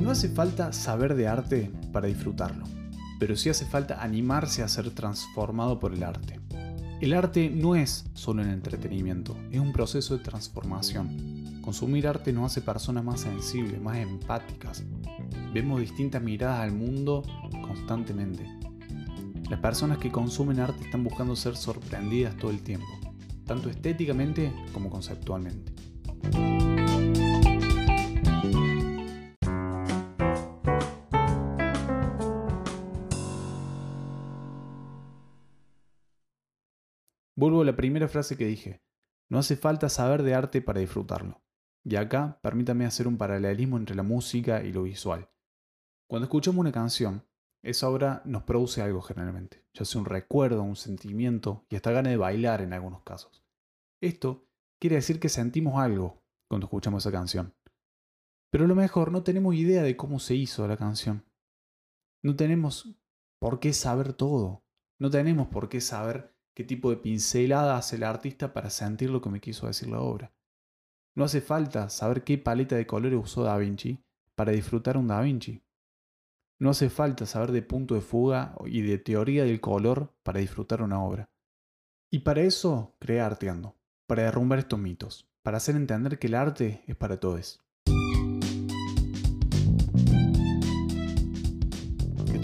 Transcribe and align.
No 0.00 0.10
hace 0.10 0.28
falta 0.28 0.72
saber 0.72 1.14
de 1.14 1.26
arte 1.26 1.70
para 1.92 2.06
disfrutarlo, 2.06 2.64
pero 3.18 3.34
sí 3.34 3.48
hace 3.48 3.64
falta 3.64 4.02
animarse 4.02 4.62
a 4.62 4.68
ser 4.68 4.90
transformado 4.90 5.80
por 5.80 5.94
el 5.94 6.02
arte. 6.02 6.38
El 7.00 7.12
arte 7.12 7.50
no 7.50 7.74
es 7.74 8.06
solo 8.14 8.42
un 8.42 8.50
entretenimiento, 8.50 9.36
es 9.50 9.58
un 9.58 9.72
proceso 9.72 10.16
de 10.16 10.22
transformación. 10.22 11.60
Consumir 11.60 12.06
arte 12.06 12.32
nos 12.32 12.52
hace 12.52 12.60
personas 12.60 13.04
más 13.04 13.20
sensibles, 13.20 13.80
más 13.80 13.98
empáticas. 13.98 14.84
Vemos 15.52 15.80
distintas 15.80 16.22
miradas 16.22 16.60
al 16.60 16.72
mundo 16.72 17.22
constantemente. 17.66 18.46
Las 19.50 19.60
personas 19.60 19.98
que 19.98 20.12
consumen 20.12 20.60
arte 20.60 20.84
están 20.84 21.04
buscando 21.04 21.36
ser 21.36 21.56
sorprendidas 21.56 22.36
todo 22.36 22.50
el 22.50 22.62
tiempo, 22.62 22.86
tanto 23.44 23.70
estéticamente 23.70 24.52
como 24.72 24.90
conceptualmente. 24.90 25.75
Vuelvo 37.36 37.60
a 37.60 37.64
la 37.66 37.76
primera 37.76 38.08
frase 38.08 38.36
que 38.36 38.46
dije. 38.46 38.82
No 39.28 39.38
hace 39.38 39.56
falta 39.56 39.88
saber 39.90 40.22
de 40.22 40.34
arte 40.34 40.62
para 40.62 40.80
disfrutarlo. 40.80 41.42
Y 41.84 41.96
acá 41.96 42.40
permítame 42.42 42.86
hacer 42.86 43.06
un 43.06 43.18
paralelismo 43.18 43.76
entre 43.76 43.94
la 43.94 44.02
música 44.02 44.64
y 44.64 44.72
lo 44.72 44.84
visual. 44.84 45.28
Cuando 46.08 46.24
escuchamos 46.24 46.60
una 46.60 46.72
canción, 46.72 47.26
esa 47.62 47.88
obra 47.88 48.22
nos 48.24 48.44
produce 48.44 48.80
algo 48.80 49.02
generalmente, 49.02 49.66
ya 49.74 49.84
sea 49.84 50.00
un 50.00 50.06
recuerdo, 50.06 50.62
un 50.62 50.76
sentimiento 50.76 51.66
y 51.68 51.76
hasta 51.76 51.90
ganas 51.90 52.10
de 52.12 52.16
bailar 52.16 52.62
en 52.62 52.72
algunos 52.72 53.02
casos. 53.02 53.44
Esto 54.00 54.48
quiere 54.80 54.96
decir 54.96 55.20
que 55.20 55.28
sentimos 55.28 55.74
algo 55.78 56.22
cuando 56.48 56.66
escuchamos 56.66 57.02
esa 57.02 57.12
canción. 57.12 57.54
Pero 58.50 58.64
a 58.64 58.68
lo 58.68 58.76
mejor 58.76 59.10
no 59.10 59.24
tenemos 59.24 59.54
idea 59.56 59.82
de 59.82 59.96
cómo 59.96 60.20
se 60.20 60.36
hizo 60.36 60.66
la 60.66 60.76
canción. 60.76 61.24
No 62.22 62.36
tenemos 62.36 62.96
por 63.40 63.60
qué 63.60 63.72
saber 63.72 64.12
todo. 64.12 64.64
No 64.98 65.10
tenemos 65.10 65.48
por 65.48 65.68
qué 65.68 65.80
saber 65.80 66.35
qué 66.56 66.64
tipo 66.64 66.88
de 66.88 66.96
pincelada 66.96 67.76
hace 67.76 67.96
el 67.96 68.02
artista 68.02 68.54
para 68.54 68.70
sentir 68.70 69.10
lo 69.10 69.20
que 69.20 69.28
me 69.28 69.40
quiso 69.40 69.66
decir 69.66 69.88
la 69.90 70.00
obra. 70.00 70.32
No 71.14 71.24
hace 71.24 71.42
falta 71.42 71.90
saber 71.90 72.24
qué 72.24 72.38
paleta 72.38 72.76
de 72.76 72.86
colores 72.86 73.20
usó 73.22 73.44
Da 73.44 73.58
Vinci 73.58 74.02
para 74.34 74.52
disfrutar 74.52 74.96
un 74.96 75.06
Da 75.06 75.20
Vinci. 75.20 75.62
No 76.58 76.70
hace 76.70 76.88
falta 76.88 77.26
saber 77.26 77.52
de 77.52 77.60
punto 77.60 77.94
de 77.94 78.00
fuga 78.00 78.56
y 78.64 78.80
de 78.80 78.96
teoría 78.96 79.44
del 79.44 79.60
color 79.60 80.14
para 80.22 80.40
disfrutar 80.40 80.80
una 80.80 81.04
obra. 81.04 81.28
Y 82.10 82.20
para 82.20 82.40
eso 82.40 82.96
creé 82.98 83.20
Arteando, 83.20 83.76
para 84.06 84.22
derrumbar 84.22 84.60
estos 84.60 84.78
mitos, 84.78 85.28
para 85.42 85.58
hacer 85.58 85.76
entender 85.76 86.18
que 86.18 86.28
el 86.28 86.34
arte 86.34 86.82
es 86.86 86.96
para 86.96 87.20
todos. 87.20 87.65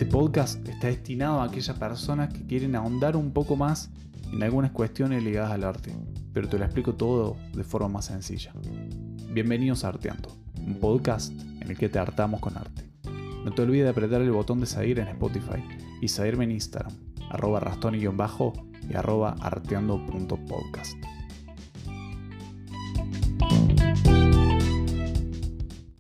Este 0.03 0.15
podcast 0.15 0.69
está 0.69 0.89
destinado 0.89 1.41
a 1.41 1.45
aquellas 1.45 1.79
personas 1.79 2.35
que 2.35 2.45
quieren 2.45 2.75
ahondar 2.75 3.17
un 3.17 3.31
poco 3.31 3.55
más 3.55 3.89
en 4.33 4.43
algunas 4.43 4.73
cuestiones 4.73 5.23
ligadas 5.23 5.53
al 5.53 5.63
arte, 5.63 5.95
pero 6.33 6.49
te 6.49 6.59
lo 6.59 6.65
explico 6.65 6.95
todo 6.95 7.37
de 7.55 7.63
forma 7.63 7.87
más 7.87 8.07
sencilla. 8.07 8.53
Bienvenidos 9.33 9.85
a 9.85 9.91
Arteando, 9.91 10.37
un 10.59 10.81
podcast 10.81 11.31
en 11.61 11.71
el 11.71 11.79
que 11.79 11.89
te 11.89 12.01
hartamos 12.01 12.41
con 12.41 12.57
arte. 12.57 12.91
No 13.45 13.53
te 13.53 13.63
olvides 13.63 13.85
de 13.85 13.91
apretar 13.91 14.23
el 14.23 14.33
botón 14.33 14.59
de 14.59 14.67
seguir 14.67 14.99
en 14.99 15.07
Spotify 15.07 15.63
y 16.01 16.09
seguirme 16.09 16.43
en 16.47 16.51
Instagram, 16.51 16.93
arroba 17.31 17.61
rastoni- 17.61 18.03
y 18.03 18.95
arroba 18.97 19.37
arteando.podcast. 19.41 20.97